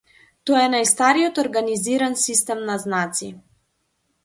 [0.49, 3.33] Тоа е најстариот организиран систем на знаци.